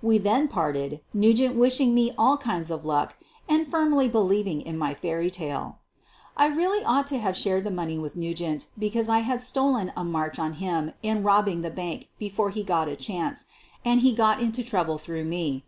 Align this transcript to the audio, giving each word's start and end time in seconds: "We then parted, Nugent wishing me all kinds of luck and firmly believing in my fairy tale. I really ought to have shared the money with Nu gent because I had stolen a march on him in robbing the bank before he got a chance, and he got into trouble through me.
"We 0.00 0.16
then 0.18 0.46
parted, 0.46 1.00
Nugent 1.12 1.56
wishing 1.56 1.92
me 1.92 2.12
all 2.16 2.36
kinds 2.36 2.70
of 2.70 2.84
luck 2.84 3.16
and 3.48 3.66
firmly 3.66 4.06
believing 4.06 4.60
in 4.60 4.78
my 4.78 4.94
fairy 4.94 5.28
tale. 5.28 5.78
I 6.36 6.46
really 6.46 6.84
ought 6.84 7.08
to 7.08 7.18
have 7.18 7.36
shared 7.36 7.64
the 7.64 7.70
money 7.72 7.98
with 7.98 8.16
Nu 8.16 8.32
gent 8.32 8.68
because 8.78 9.08
I 9.08 9.18
had 9.26 9.40
stolen 9.40 9.92
a 9.96 10.04
march 10.04 10.38
on 10.38 10.52
him 10.52 10.92
in 11.02 11.24
robbing 11.24 11.62
the 11.62 11.70
bank 11.72 12.10
before 12.16 12.50
he 12.50 12.62
got 12.62 12.86
a 12.86 12.94
chance, 12.94 13.46
and 13.84 14.02
he 14.02 14.12
got 14.12 14.40
into 14.40 14.62
trouble 14.62 14.98
through 14.98 15.24
me. 15.24 15.60